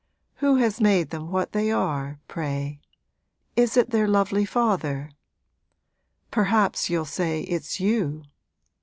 [0.37, 2.81] 'Who has made them what they are, pray?
[3.55, 5.11] is it their lovely father?
[6.31, 8.23] Perhaps you'll say it's you!